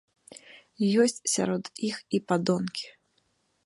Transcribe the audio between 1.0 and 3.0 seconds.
Ёсць сярод іх і падонкі.